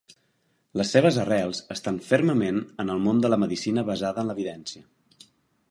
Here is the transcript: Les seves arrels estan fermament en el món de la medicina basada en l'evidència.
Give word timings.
Les 0.79 0.93
seves 0.95 1.19
arrels 1.23 1.59
estan 1.75 1.99
fermament 2.07 2.59
en 2.85 2.93
el 2.95 3.05
món 3.05 3.21
de 3.27 3.33
la 3.35 3.41
medicina 3.45 3.87
basada 3.91 4.25
en 4.25 4.31
l'evidència. 4.33 4.85